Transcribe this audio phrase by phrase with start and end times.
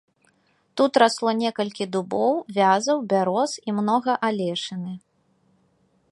[0.79, 4.93] Тут расло некалькі дубоў, вязаў, бяроз і многа алешыны.